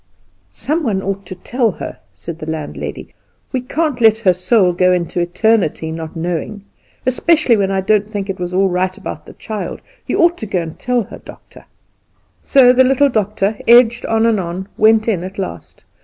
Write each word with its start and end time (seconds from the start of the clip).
"Some 0.49 0.81
one 0.81 1.03
ought 1.03 1.27
to 1.27 1.35
tell 1.35 1.73
her," 1.73 1.99
said 2.15 2.39
the 2.39 2.49
landlady; 2.49 3.13
"we 3.51 3.61
can't 3.61 4.01
let 4.01 4.17
her 4.17 4.33
soul 4.33 4.73
go 4.73 4.89
out 4.89 4.95
into 4.95 5.19
eternity 5.19 5.91
not 5.91 6.15
knowing, 6.15 6.63
especially 7.05 7.55
when 7.55 7.69
I 7.69 7.81
don't 7.81 8.09
think 8.09 8.27
it 8.27 8.39
was 8.39 8.51
all 8.51 8.67
right 8.69 8.97
about 8.97 9.27
the 9.27 9.33
child. 9.33 9.79
You 10.07 10.17
ought 10.17 10.39
to 10.39 10.47
go 10.47 10.59
and 10.63 10.79
tell 10.79 11.03
her, 11.03 11.19
doctor." 11.19 11.65
So, 12.41 12.73
the 12.73 12.83
little 12.83 13.09
doctor, 13.09 13.59
edged 13.67 14.03
on 14.07 14.25
and 14.25 14.39
on, 14.39 14.69
went 14.75 15.07
in 15.07 15.23
at 15.23 15.37
last. 15.37 15.85